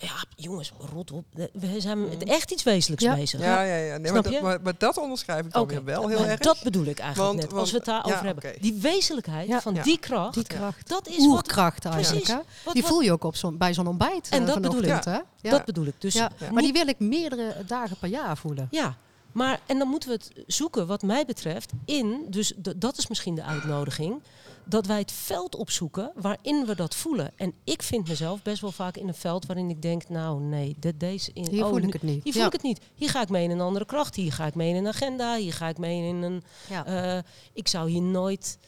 [0.02, 1.24] Ja, jongens, rot op.
[1.52, 3.14] We zijn met echt iets wezenlijks Ja.
[3.14, 3.40] bezig.
[3.40, 3.96] Ja, ja, ja.
[3.96, 4.40] Nee, Snap maar, dat, je?
[4.42, 6.40] maar, maar dat onderschrijf ik dan Oké, weer wel heel maar erg.
[6.40, 8.52] dat bedoel ik eigenlijk Want- net, want- als we het daarover ja, hebben.
[8.60, 9.60] Die wezenlijkheid Ja.
[9.60, 9.82] van Ja.
[9.82, 10.88] die kracht, Die kracht.
[10.88, 12.24] dat is wat, Oerkracht eigenlijk.
[12.24, 12.42] Precies.
[12.42, 12.50] Hè?
[12.64, 14.28] wat, Die voel je ook op zo'n bij zo'n ontbijt.
[14.28, 15.04] En eh, dat bedoel ik.
[15.04, 15.18] Hè?
[15.40, 15.50] Ja.
[15.50, 15.94] dat bedoel ik.
[15.98, 16.30] Dus ja.
[16.38, 16.50] Ja.
[16.52, 18.68] Maar die wil ik meerdere dagen per jaar voelen.
[18.70, 18.96] Ja,
[19.32, 23.34] maar en dan moeten we het zoeken, wat mij betreft, in, dus dat is misschien
[23.34, 24.22] de uitnodiging,
[24.64, 27.32] dat wij het veld opzoeken waarin we dat voelen.
[27.36, 30.76] En ik vind mezelf best wel vaak in een veld waarin ik denk, nou nee,
[30.80, 31.30] de, deze...
[31.34, 32.24] In, Hier oh, voel ik het niet.
[32.24, 32.46] Hier voel ja.
[32.46, 32.80] ik het niet.
[32.94, 34.14] Hier ga ik mee in een andere kracht.
[34.14, 35.36] Hier ga ik mee in een agenda.
[35.36, 36.42] Hier ga ik mee in een...
[36.68, 36.86] Ja.
[37.16, 38.58] eh, ik zou hier nooit...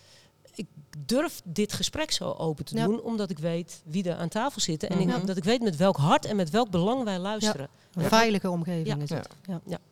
[0.54, 0.66] Ik
[0.98, 2.84] durf dit gesprek zo open te Ja.
[2.84, 4.88] doen, omdat ik weet wie er aan tafel zitten.
[4.88, 5.16] En Mhm.
[5.16, 7.68] ik, dat ik weet met welk hart en met welk belang wij luisteren.
[7.94, 9.28] Een veilige omgeving is het.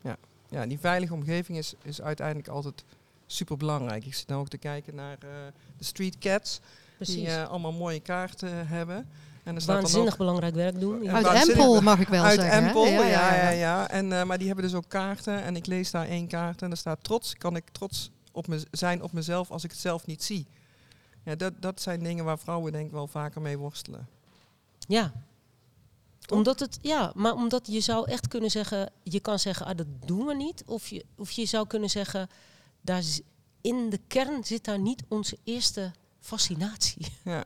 [0.02, 0.16] Ja.
[0.50, 2.84] Ja, die veilige omgeving is, is uiteindelijk altijd
[3.26, 4.06] super belangrijk.
[4.06, 5.28] Ik zit nou ook te kijken naar eh,
[5.78, 6.60] de Street Cats,
[6.96, 7.14] Precies.
[7.14, 9.08] die eh, allemaal mooie kaarten hebben.
[9.42, 11.02] En er staat dan Waanzinnig ook belangrijk werk doen.
[11.02, 11.12] Ja.
[11.12, 11.48] Uit.
[11.48, 12.66] Empel mag ik wel uit zeggen.
[12.66, 13.88] Empel, ja, ja, ja.
[13.88, 15.42] En, eh, maar die hebben dus ook kaarten.
[15.42, 17.36] En ik lees daar één kaart en er staat trots.
[17.36, 20.46] Kan ik trots op me zijn op mezelf als ik het zelf niet zie?
[21.24, 24.08] Ja, dat, dat zijn dingen waar vrouwen denk ik wel vaker mee worstelen.
[24.88, 25.12] Ja.
[26.30, 26.38] Toch?
[26.38, 29.86] Omdat het, ja, maar omdat je zou echt kunnen zeggen, je kan zeggen, ah, dat
[30.06, 30.62] doen we niet.
[30.66, 32.28] Of je, of je zou kunnen zeggen,
[32.80, 33.02] daar
[33.60, 37.06] in de kern zit daar niet onze eerste fascinatie.
[37.24, 37.44] Ja.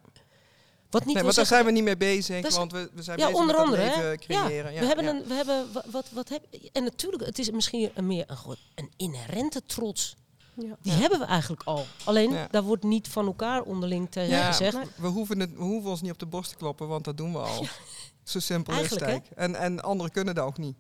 [0.91, 3.19] Wat niet Nee, want daar zijn we niet mee bezig, Dat want we, we zijn
[3.19, 4.17] Ja, bezig onder met andere, hè?
[4.17, 4.73] creëren.
[4.73, 5.11] Ja, we hebben ja.
[5.11, 8.57] een, we hebben wat, wat, wat heb, en natuurlijk, het is misschien een meer een,
[8.75, 10.17] een inherente trots.
[10.55, 10.77] Ja.
[10.83, 10.99] Die Ja.
[10.99, 11.87] hebben we eigenlijk al.
[12.05, 12.49] Alleen, Ja.
[12.51, 14.77] daar wordt niet van elkaar onderling te Ja, gezegd.
[14.97, 17.33] we, hoeven het, we hoeven ons niet op de borst te kloppen, want dat doen
[17.33, 17.67] we al.
[18.25, 19.21] Zo simpel is het.
[19.35, 20.77] En, en anderen kunnen dat ook niet.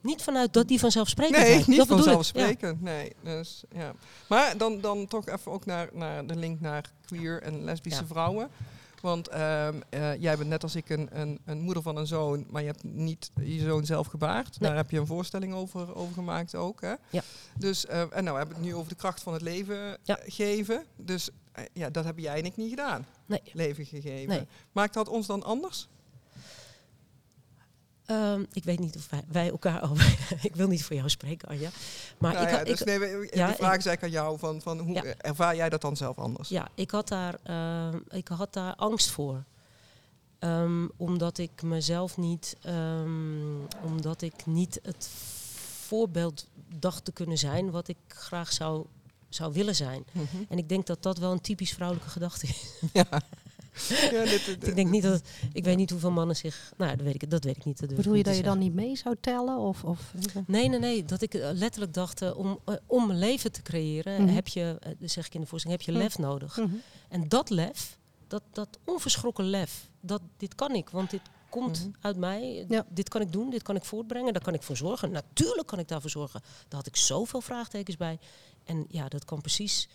[0.00, 1.48] Niet vanuit dat die vanzelfsprekendheid.
[1.56, 2.80] Nee, niet dat vanzelfsprekend.
[2.82, 3.92] Nee, dus, ja.
[4.28, 8.06] Maar dan, dan toch even ook naar, naar de link naar queer en lesbische Ja.
[8.06, 8.48] vrouwen.
[9.00, 12.44] Want ehm, eh, jij bent net als ik een, een, een moeder van een zoon,
[12.50, 14.60] maar je hebt niet je zoon zelf gebaard.
[14.60, 14.68] Nee.
[14.68, 16.80] Daar heb je een voorstelling over, over gemaakt ook.
[16.80, 16.94] Hè?
[17.10, 17.22] Ja.
[17.54, 20.18] Dus, eh, en nou we hebben het nu over de kracht van het leven Ja.
[20.26, 20.84] geven.
[20.96, 23.06] Dus eh, ja, dat heb jij en ik niet gedaan.
[23.26, 23.42] Nee.
[23.52, 24.28] Leven gegeven.
[24.28, 24.46] Nee.
[24.72, 25.88] Maakt dat ons dan anders?
[28.08, 30.18] Ehm, ik weet niet of wij, wij elkaar over.
[30.48, 31.70] ik wil niet voor jou spreken, Anja.
[32.18, 34.02] Maar Nou ik, ja, had- dus ik, nee, we- ja, de vraag ik- is eigenlijk
[34.02, 35.02] aan jou van, van hoe Ja.
[35.18, 36.48] ervaar jij dat dan zelf anders?
[36.48, 39.44] ja, ik had daar, ehm, ik had daar angst voor.
[40.38, 42.56] Ehm, omdat ik mezelf niet,
[43.82, 45.08] omdat ik niet het
[45.86, 46.46] voorbeeld
[46.78, 48.86] dacht te kunnen zijn wat ik graag zou,
[49.28, 50.04] zou willen zijn.
[50.12, 50.24] Mhm.
[50.48, 52.72] En ik denk dat dat wel een typisch vrouwelijke gedachte is.
[52.92, 53.06] Ja.
[54.10, 57.04] Ja, dit- dit- ik denk niet dat, ik weet niet hoeveel mannen zich, nou dat
[57.06, 57.80] weet ik, dat weet ik niet.
[57.80, 58.58] dat Bedoel je dat je zeggen.
[58.58, 59.56] dan niet mee zou tellen?
[59.58, 60.12] Of, of,
[60.46, 61.04] Nee, nee, nee.
[61.04, 64.34] Dat ik eh, letterlijk dacht, eh, om, eh, om een leven te creëren, Mhm.
[64.34, 66.02] heb je, zeg ik in de voorstelling, heb je Mhm.
[66.06, 66.56] lef nodig.
[66.56, 66.74] Mhm.
[67.08, 72.16] En dat lef, dat, dat onverschrokken lef, dat, dit kan ik, want dit komt uit
[72.16, 72.64] mij.
[72.68, 72.86] Ja.
[72.88, 75.10] Dit kan ik doen, dit kan ik voortbrengen, daar kan ik voor zorgen.
[75.10, 76.40] Natuurlijk kan ik daarvoor zorgen.
[76.42, 78.18] Daar had ik zoveel vraagtekens bij.
[78.64, 79.88] En ja, dat kan precies,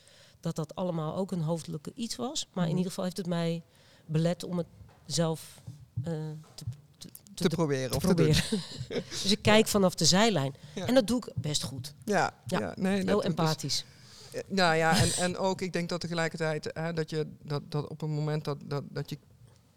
[0.44, 2.48] dat dat allemaal ook een hoofdelijke iets was.
[2.54, 2.78] Maar in Mhm.
[2.78, 3.64] ieder geval heeft het mij
[4.06, 4.68] belet om het
[5.06, 5.62] zelf
[6.04, 6.12] eh,
[6.56, 6.64] te,
[6.98, 8.44] te, te proberen of te proberen.
[9.22, 10.56] dus ik kijk vanaf de zijlijn.
[10.76, 10.86] Ja.
[10.86, 11.94] En dat doe ik best goed.
[12.06, 12.60] Ja, ja.
[12.60, 13.86] Ja, nee, Heel dat- empathisch.
[14.32, 17.88] Eh, Nou ja, en, en ook ik denk dat tegelijkertijd hè, dat je dat, dat
[17.88, 19.18] op het moment dat, dat, dat je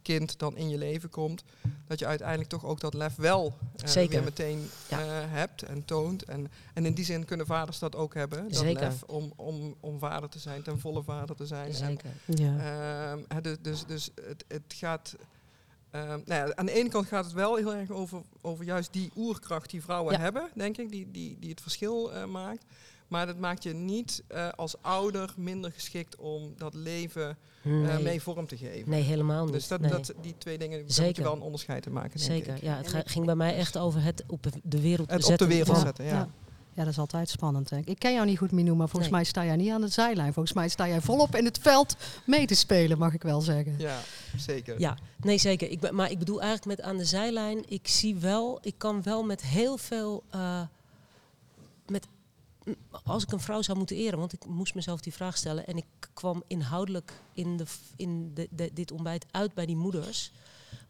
[0.07, 1.43] kind dan in je leven komt,
[1.87, 4.11] dat je uiteindelijk toch ook dat lef wel eh, Zeker.
[4.15, 5.01] weer meteen Ja.
[5.01, 6.23] eh, hebt en toont.
[6.25, 8.81] En, en in die zin kunnen vaders dat ook hebben, dat Zeker.
[8.83, 11.67] lef om, om, om vader te zijn, ten volle vader te zijn.
[11.69, 12.11] En, Zeker.
[12.25, 12.57] Ja.
[13.11, 15.17] Ehm, hè, dus dus, dus het, het gaat.
[15.91, 18.93] ehm, nou ja, aan de ene kant gaat het wel heel erg over, over juist
[18.93, 20.21] die oerkracht die vrouwen Ja.
[20.21, 22.65] hebben, denk ik, die, die, die het verschil eh, maakt.
[23.09, 27.29] Maar dat maakt je niet eh, als ouder minder geschikt om dat leven
[27.63, 28.91] eh, Nee, mee vorm te geven.
[28.91, 29.53] nee helemaal niet.
[29.53, 29.91] Dus dat, Nee.
[29.91, 31.17] dat, die twee dingen, daar moet Zeker.
[31.17, 32.63] je wel een onderscheid te maken, denk Zeker, ik.
[32.63, 32.77] ja.
[32.77, 35.55] Het ga- ging bij mij echt over het op de wereld Het op zetten de
[35.55, 36.11] wereld van- zetten, ja.
[36.11, 36.29] Ja.
[36.75, 37.69] Ja, dat is altijd spannend.
[37.69, 37.99] Denk ik.
[37.99, 39.21] ken jou niet goed, Minou, maar volgens Nee.
[39.21, 40.33] mij sta jij niet aan de zijlijn.
[40.33, 43.75] Volgens mij sta jij volop in het veld mee te spelen, mag ik wel zeggen.
[43.79, 43.99] Ja,
[44.37, 44.81] zeker.
[44.81, 45.71] Ja, nee zeker.
[45.71, 49.03] Ik ben, maar ik bedoel eigenlijk met aan de zijlijn, ik zie wel, ik kan
[49.03, 50.61] wel met heel veel, eh,
[51.87, 52.07] met,
[53.05, 55.77] als ik een vrouw zou moeten eren, want ik moest mezelf die vraag stellen en
[55.77, 57.65] ik kwam inhoudelijk in, de,
[57.97, 60.33] in de, de- dit ontbijt uit bij die moeders.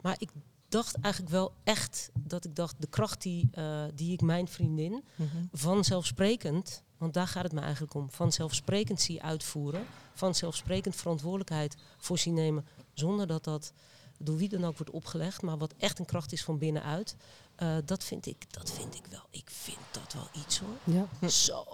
[0.01, 0.31] Maar ik
[0.69, 5.05] dacht eigenlijk wel echt dat ik dacht, de kracht die, eh, die ik mijn vriendin
[5.17, 5.37] Mhm.
[5.53, 9.85] vanzelfsprekend, want daar gaat het me eigenlijk om, vanzelfsprekend zie uitvoeren,
[10.15, 13.73] vanzelfsprekend verantwoordelijkheid voor zien nemen, zonder dat dat
[14.19, 17.17] door wie dan ook wordt opgelegd, maar wat echt een kracht is van binnenuit,
[17.57, 19.27] eh, dat, vind ik, dat vind ik wel.
[19.31, 20.77] Ik vind dat wel iets hoor.
[20.85, 21.07] Ja.
[21.19, 21.29] Hm.
[21.29, 21.65] Zo.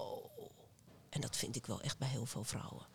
[1.08, 2.86] En dat vind ik wel echt bij heel veel vrouwen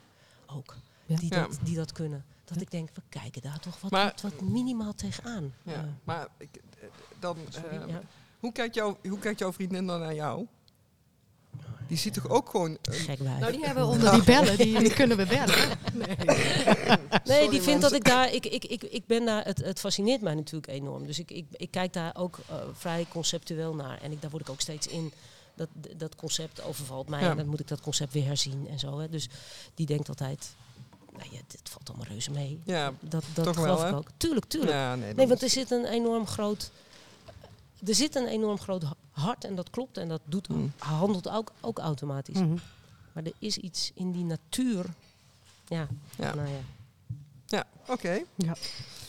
[0.45, 0.75] ook.
[1.05, 1.15] Ja.
[1.15, 2.25] Die, dat, die dat kunnen.
[2.45, 2.61] Dat Ja.
[2.61, 5.53] ik denk, we kijken daar toch wat, Maar- wat, minimaal tegenaan.
[5.63, 5.85] Ja.
[6.03, 6.87] Maar ik, eh,
[7.19, 8.01] dan, sorry, ehm, ja.
[8.39, 10.47] hoe, kijkt jouw, hoe kijkt jouw vriendin dan naar jou?
[11.87, 12.77] Die ziet toch ook gewoon...
[12.81, 13.19] een- Gek.
[13.19, 15.55] Nou, die hebben we onder die bellen, die, die kunnen we bellen.
[15.93, 16.15] Nee.
[16.25, 17.79] Nee, Sorry, die vindt mensen.
[17.81, 18.33] dat ik daar.
[18.33, 19.43] Ik, ik, ik, ik ben daar.
[19.45, 21.05] Het, het fascineert mij natuurlijk enorm.
[21.05, 24.01] Dus ik, ik, ik kijk daar ook eh, vrij conceptueel naar.
[24.01, 25.11] En ik, daar word ik ook steeds in.
[25.55, 27.21] Dat, dat concept overvalt mij.
[27.21, 27.29] Ja.
[27.29, 28.99] En dan moet ik dat concept weer herzien en zo.
[28.99, 29.09] Hè.
[29.09, 29.29] Dus
[29.75, 30.55] die denkt altijd.
[31.17, 32.59] Nou ja, dit valt allemaal reuze mee.
[32.65, 33.89] ja, Dat, dat Toch wel, geloof hè?
[33.89, 34.07] ik ook.
[34.17, 34.71] Tuurlijk, tuurlijk.
[34.71, 35.27] ja, nee.
[35.27, 36.71] want er zit een enorm groot.
[37.87, 38.83] Er zit een enorm groot
[39.19, 40.71] hart en dat klopt en dat doet, Mm.
[40.77, 42.39] handelt ook, ook automatisch.
[42.39, 42.55] Mhm.
[43.13, 44.85] Maar er is iets in die natuur.
[45.67, 46.35] Ja, Ja.
[46.35, 46.55] nou ja.
[47.45, 48.19] Ja, oké.
[48.35, 48.55] Ja.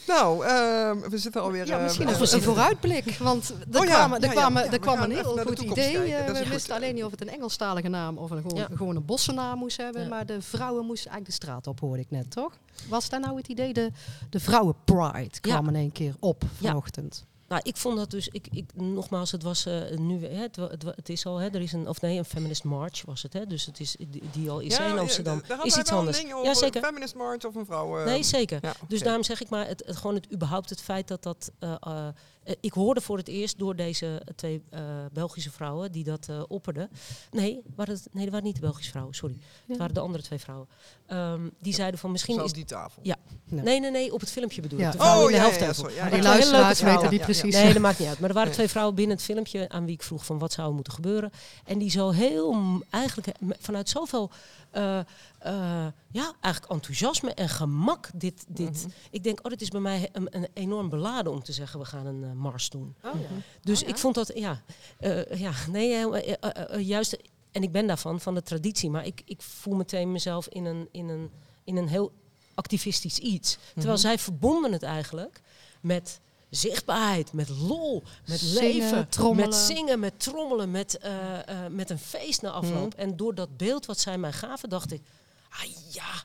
[0.06, 1.66] Nou, ehm, we zitten alweer...
[1.66, 3.16] Ja, eh, misschien we een, vooruitblik.
[3.18, 6.14] Want er Oh ja, kwamen, er kwamen, ja, er kwam een heel goed idee.
[6.14, 8.42] Eh, we wisten alleen niet of het een Engelstalige naam of een,
[8.74, 10.02] gewoon, een bossennaam moest hebben.
[10.02, 10.08] Ja.
[10.08, 12.58] Maar de vrouwen moesten eigenlijk de straat op, hoorde ik net, toch?
[12.88, 13.72] Was daar nou het idee?
[13.72, 13.90] De,
[14.30, 16.68] de vrouwenpride kwam in één keer op Ja.
[16.68, 17.24] vanochtend.
[17.48, 21.08] Nou, ik vond dat dus, ik, ik, nogmaals, het was eh, nu, hè, het, het,
[21.08, 23.66] is al, hè, er is een, of nee, een feminist march was het, hè, dus
[23.66, 26.22] het is, die, die al is hè, in ja, Amsterdam, hadden is iets anders.
[26.22, 26.84] Een Ja, over zeker.
[26.84, 27.98] Feminist march of een vrouw.
[27.98, 28.58] eh, Nee, zeker.
[28.62, 31.50] Ja, Dus daarom zeg ik maar, het, het, gewoon het, überhaupt het feit dat dat,
[31.58, 32.08] eh, eh,
[32.42, 34.80] eh, ik hoorde voor het eerst door deze twee eh,
[35.12, 36.90] Belgische vrouwen die dat eh opperden.
[37.30, 39.36] Nee, waren het, nee, dat waren niet de Belgische vrouwen, sorry.
[39.66, 40.68] Het waren de andere twee vrouwen.
[41.08, 42.56] Ehm, die zeiden van misschien Zoals is...
[42.56, 43.02] die tafel.
[43.02, 43.16] Ja.
[43.44, 43.62] Nee.
[43.62, 44.84] Nee, nee, nee, op het filmpje bedoel ik.
[44.84, 44.90] Ja.
[44.90, 45.92] De Oh, in de ja, ja, sorry.
[45.92, 47.54] Die Twee hele leuke luisteraars weten die precies.
[47.54, 48.18] Nee, dat maakt niet uit.
[48.18, 48.58] Maar er waren Nee.
[48.58, 51.30] twee vrouwen binnen het filmpje aan wie ik vroeg van wat zou er moeten gebeuren.
[51.64, 52.56] En die zo heel
[52.90, 53.28] eigenlijk
[53.60, 54.30] vanuit zoveel
[54.70, 58.44] eh, eh, ja, eigenlijk enthousiasme en gemak dit.
[58.48, 58.82] dit.
[58.82, 58.88] Mhm.
[59.10, 61.84] Ik denk, oh, dit is bij mij een, een enorm beladen om te zeggen we
[61.84, 62.94] gaan een eh, mars doen.
[63.04, 63.12] Oh,
[63.62, 63.94] Dus Oh, ja?
[63.94, 64.62] ik vond dat, ja,
[64.98, 66.06] eh, ja nee,
[66.78, 67.16] juist,
[67.52, 70.88] en ik ben daarvan, van de traditie, maar ik, ik voel meteen mezelf in een,
[70.92, 71.30] in een,
[71.64, 72.12] in een heel
[72.54, 73.58] activistisch iets.
[73.74, 74.00] Terwijl Mhm.
[74.06, 75.40] zij verbonden het eigenlijk
[75.80, 79.48] met zichtbaarheid, met lol, met Zingen, leven, trommelen.
[79.48, 82.92] met zingen, met trommelen, met, eh, eh, met een feest na afloop.
[82.92, 83.00] Mhm.
[83.00, 85.02] En door dat beeld wat zij mij gaven, dacht ik,
[85.48, 86.24] ah ja,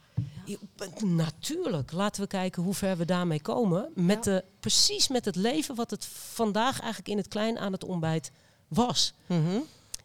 [1.02, 1.92] Natuurlijk.
[1.92, 3.90] Laten we kijken hoe ver we daarmee komen.
[3.96, 4.32] Met Ja.
[4.32, 8.32] de, precies met het leven wat het vandaag eigenlijk in het klein aan het ontbijt
[8.68, 9.14] was.
[9.26, 9.58] Mhm.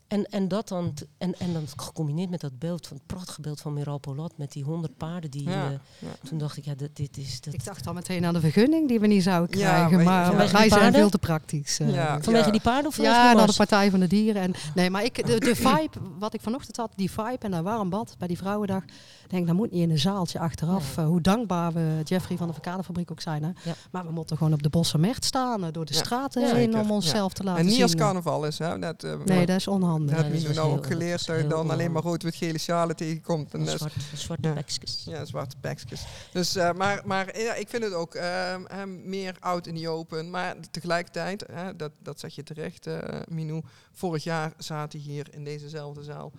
[0.08, 3.60] En, en dat dan, en, en dan gecombineerd met dat beeld, van het prachtige beeld
[3.60, 5.48] van Miral Polat met die honderd paarden die.
[5.48, 6.08] Ja, eh, ja.
[6.28, 7.40] toen dacht ik, ja, dit, dit is.
[7.40, 10.04] Dat, Ik dacht al meteen aan de vergunning die we niet zouden Ja, krijgen.
[10.04, 11.78] maar- wij zijn veel te praktisch.
[11.80, 11.94] eh.
[11.94, 12.20] Ja.
[12.22, 13.54] vanwege die paarden of vanwege Ja, naar de?
[13.56, 14.42] Partij van de Dieren.
[14.42, 17.62] En, nee, maar ik, de, de vibe, wat ik vanochtend had, die vibe en dat
[17.62, 18.82] warm bad bij die Vrouwendag.
[19.24, 20.96] Ik denk, dat moet niet in een zaaltje achteraf.
[20.96, 23.42] Eh, hoe dankbaar we Jeffrey van de Verkaderfabriek ook zijn.
[23.42, 23.50] Hè?
[23.64, 23.74] Ja.
[23.90, 26.80] Maar we moeten gewoon op de Bossenmerkt staan, door de Ja, straten Ja, heen, zeker.
[26.80, 27.82] om onszelf te laten En niet zien.
[27.82, 28.78] als carnaval is, hè?
[28.78, 29.96] Dat, Nee, dat is onhandig.
[30.06, 32.02] Dat Nee, heb dat je is nou ook geleerd dat je dan alleen maar onhandig.
[32.04, 33.54] rood-wit-gele sjalen tegenkomt.
[33.54, 34.54] En zwart, zwarte Ja.
[34.54, 35.02] bekjes.
[35.06, 36.04] Ja, zwarte pakjes.
[36.32, 39.88] Dus, eh, maar maar ja, ik vind het ook ehm, ehm, meer oud in die
[39.88, 40.30] open.
[40.30, 43.62] Maar tegelijkertijd, dat, dat zeg je terecht, eh Minou.
[43.92, 46.32] Vorig jaar zaten hier in dezezelfde zaal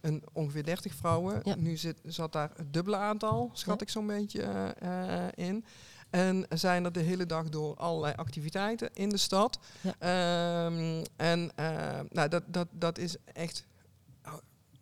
[0.00, 1.40] een, ongeveer 30 vrouwen.
[1.44, 1.54] Ja.
[1.56, 5.64] Nu zit, zat daar het dubbele aantal, schat ik zo'n beetje eh, in.
[6.12, 9.58] En zijn er de hele dag door allerlei activiteiten in de stad.
[9.80, 9.94] Ja.
[9.98, 13.64] Ehm, en eh, nou, dat, dat, dat is echt
[14.26, 14.32] oh,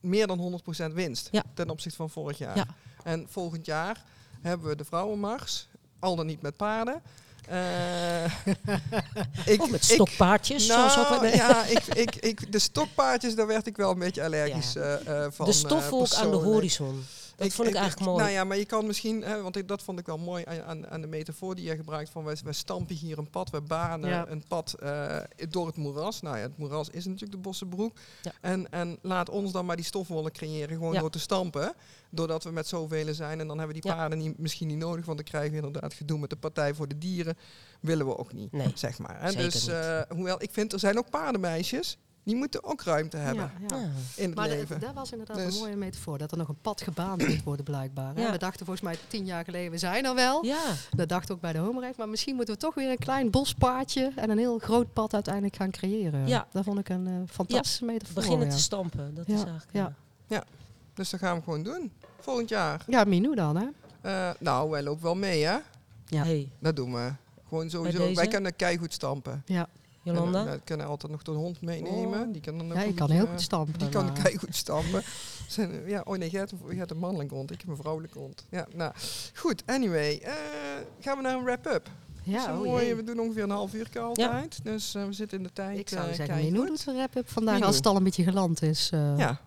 [0.01, 1.43] meer dan 100% winst Ja.
[1.55, 2.57] ten opzichte van vorig jaar.
[2.57, 2.67] Ja.
[3.05, 4.05] En volgend jaar
[4.41, 7.03] hebben we de vrouwenmars, al dan niet met paarden.
[7.49, 8.25] Eh,
[9.55, 10.67] ik, Of met ik- stokpaardjes.
[10.67, 11.35] nou, zoals ook, nee.
[11.35, 14.97] ja, ik, ik, ik, de stokpaardjes, daar werd ik wel een beetje allergisch Ja.
[14.99, 15.47] eh, van.
[15.47, 17.05] de stofwolk aan de horizon.
[17.45, 18.23] Dat vond ik, eigenlijk mooi.
[18.23, 20.87] Nou ja, maar je kan misschien, hè, want ik, dat vond ik wel mooi aan,
[20.89, 24.09] aan, de metafoor die je gebruikt van wij, wij stampen hier een pad, we banen
[24.11, 24.29] Ja.
[24.29, 25.17] een pad eh,
[25.49, 26.21] door het moeras.
[26.21, 27.99] Nou ja, het moeras is natuurlijk de Bossenbroek.
[28.23, 28.33] Ja.
[28.41, 31.01] En, en laat ons dan maar die stofwollen creëren, gewoon Ja.
[31.01, 31.75] door te stampen.
[32.11, 35.05] Doordat we met zoveel zijn en dan hebben we die paarden niet, misschien niet nodig,
[35.05, 37.37] want dan krijgen we inderdaad gedoe met de Partij voor de Dieren.
[37.81, 39.33] Willen we ook niet, Nee, zeg maar.
[39.37, 43.77] Dus eh, hoewel ik vind, er zijn ook paardenmeisjes, die moeten ook ruimte hebben Ja,
[43.77, 43.83] ja.
[43.83, 43.89] Ja.
[44.17, 44.81] in het Maar leven.
[44.81, 46.19] dat was inderdaad Dus- een mooie metafoor.
[46.19, 48.19] Dat er nog een pad gebaand moet worden blijkbaar.
[48.21, 48.31] Ja.
[48.33, 50.45] We dachten volgens mij tien jaar geleden, we zijn er wel.
[50.45, 50.63] ja.
[50.97, 51.97] Dat dacht ook bij de homerijk.
[51.97, 55.57] Maar misschien moeten we toch weer een klein bospaadje en een heel groot pad uiteindelijk
[55.57, 56.27] gaan creëren.
[56.29, 56.47] Ja.
[56.53, 58.15] Dat vond ik een eh, fantastische metafoor.
[58.15, 58.53] beginnen ja.
[58.53, 59.15] te stampen.
[59.15, 59.73] Dat Ja, is eigenlijk...
[59.73, 59.95] ja.
[60.27, 60.45] ja.
[60.95, 61.93] Dus dat gaan we gewoon doen.
[62.21, 62.85] Volgend jaar.
[62.87, 63.67] Ja, Minou dan, hè?
[64.01, 65.57] Eh, nou, wij lopen wel mee, hè?
[66.07, 66.23] Ja.
[66.25, 67.13] Hey, Dat doen we.
[67.49, 68.15] Gewoon sowieso.
[68.15, 69.43] Wij kunnen keigoed stampen.
[69.47, 69.69] Ja,
[70.03, 70.47] Jolanda?
[70.47, 72.21] Eh, we kunnen altijd nog de hond meenemen.
[72.27, 72.33] Oh.
[72.33, 73.79] Die kan dan ook ja kan heel eh, goed stampen.
[73.79, 75.03] Die kan maar- keigoed stampen.
[75.49, 77.51] Zijn, ja, oh nee, jij hebt, een- jij hebt een mannelijke hond.
[77.51, 78.47] Ik heb een vrouwelijke hond.
[78.51, 78.93] Ja, nou,
[79.35, 79.63] goed.
[79.67, 80.33] Anyway, eh,
[81.01, 81.91] gaan we naar een wrap-up.
[82.23, 84.61] Ja, oh mooi, we doen ongeveer een half uur altijd.
[84.65, 85.79] Dus eh, we zitten in de tijd.
[85.79, 86.37] Ik zou eh, zeggen.
[86.37, 88.91] Minou doet een wrap-up vandaag als het al een beetje geland is.
[88.93, 89.19] eh.
[89.19, 89.41] Ja.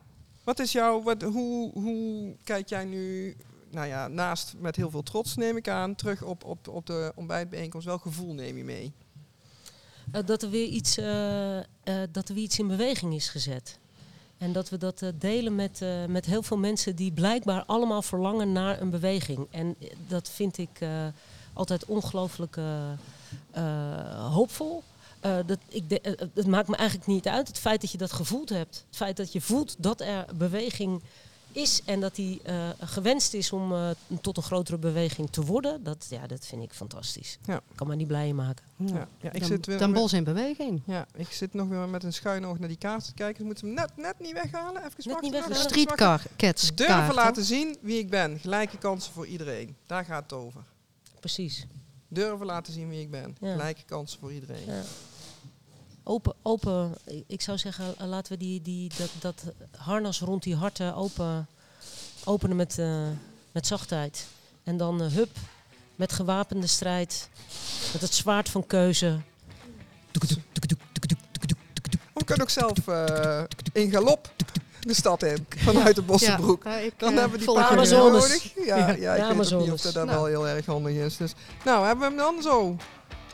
[0.43, 3.35] Wat is jouw, wat, hoe, hoe kijk jij nu,
[3.71, 7.11] nou ja, naast met heel veel trots neem ik aan, terug op, op, op de
[7.15, 7.87] ontbijtbijeenkomst?
[7.87, 8.93] Welk gevoel neem je mee?
[10.13, 11.63] Eh, dat, er weer iets, eh, eh,
[12.11, 13.79] dat er weer iets in beweging is gezet.
[14.37, 18.81] En dat we dat delen met, met heel veel mensen die blijkbaar allemaal verlangen naar
[18.81, 19.47] een beweging.
[19.51, 19.75] En
[20.07, 20.79] dat vind ik
[21.53, 22.57] altijd ongelooflijk
[24.31, 24.83] hoopvol.
[25.23, 25.83] Eh, dat, ik
[26.33, 27.47] het maakt me eigenlijk niet uit.
[27.47, 28.83] Het feit dat je dat gevoeld hebt.
[28.87, 31.03] Het feit dat je voelt dat er beweging
[31.55, 33.89] is en dat die eh, gewenst is om eh,
[34.21, 35.83] tot een grotere beweging te worden.
[35.83, 37.37] Dat, ja, dat vind ik fantastisch.
[37.45, 37.61] Ja.
[37.75, 38.65] Kan me niet blijer maken.
[38.77, 40.81] Ja, ja, ik Den- zit weer met- Bosch in beweging.
[40.85, 43.37] Ja, ik zit nog weer met een schuin oog naar die kaart te kijken.
[43.37, 44.81] Dus moeten hem net, net niet weghalen.
[44.85, 45.31] Even niet wachten.
[45.31, 45.57] weghalen.
[45.57, 48.39] streetcar cats Durven kaart, laten zien wie ik ben.
[48.39, 49.75] Gelijke kansen voor iedereen.
[49.87, 50.61] Daar gaat het over.
[51.19, 51.65] Precies.
[52.07, 53.35] Durven laten zien wie ik ben.
[53.39, 53.51] Ja.
[53.51, 54.65] Gelijke kansen voor iedereen.
[54.65, 54.81] Ja.
[56.03, 56.93] Open, open.
[57.27, 59.43] Ik- zou zeggen, eh, laten we die, die, dat, dat
[59.77, 61.47] harnas rond die harten open,
[62.23, 63.07] openen met, eh,
[63.51, 64.25] met zachtheid.
[64.63, 65.29] En dan eh, hup,
[65.95, 67.29] met gewapende strijd,
[67.93, 69.19] met het zwaard van keuze.
[72.13, 74.31] We kunnen ook zelf eh, in galop
[74.79, 75.45] de stad in.
[75.49, 76.63] Vanuit de Bossenbroek.
[76.63, 78.65] Ja, ik, Dan eh, hebben we die paarden nodig.
[78.65, 80.17] Ja, ja, Ja, ik weet ook niet of dat, dat Nou.
[80.17, 81.17] wel heel erg handig is.
[81.17, 81.33] Dus,
[81.65, 82.77] nou, hebben we hem dan zo.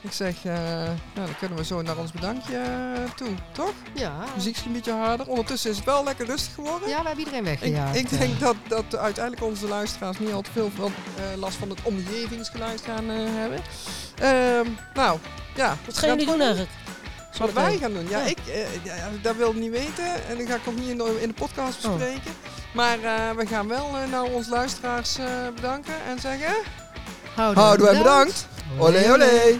[0.01, 3.73] Ik zeg, eh, nou, dan kunnen we zo naar ons bedankje eh, toe, toch?
[3.93, 4.11] Ja.
[4.35, 5.27] Muziek is een beetje harder.
[5.27, 6.89] Ondertussen is het wel lekker rustig geworden.
[6.89, 7.95] ja, we hebben iedereen Ik, weggejaagd.
[7.95, 11.69] ik denk dat, dat uiteindelijk onze luisteraars niet al te veel van, eh, last van
[11.69, 13.59] het omgevingsgeluid gaan eh, hebben.
[14.19, 15.19] Ehm, nou,
[15.55, 15.77] ja.
[15.85, 16.69] Wat gaan jullie doen eigenlijk?
[17.37, 18.07] Wat wij gaan doen?
[18.09, 18.25] Ja, Ja.
[18.25, 20.27] ik eh, ja, dat wil ik niet weten.
[20.29, 21.95] En dat ga ik ook niet in de, in de podcast Oh.
[21.97, 22.31] bespreken.
[22.73, 26.53] Maar eh, we gaan wel eh, nou onze luisteraars eh, bedanken en zeggen...
[27.35, 28.47] Houden Houden wij bedankt.
[28.77, 29.59] Olé, olé.